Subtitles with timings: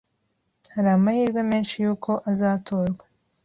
[0.73, 3.03] Hari amahirwe menshi yuko azatorwa